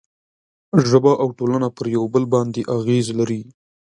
[0.89, 3.41] ژبه او ټولنه پر یو بل باندې اغېز لري.